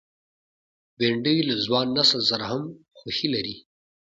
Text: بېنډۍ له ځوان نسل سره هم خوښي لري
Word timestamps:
بېنډۍ 0.97 1.37
له 1.47 1.55
ځوان 1.65 1.87
نسل 1.97 2.21
سره 2.29 2.45
هم 2.51 2.63
خوښي 2.97 3.27
لري 3.35 3.55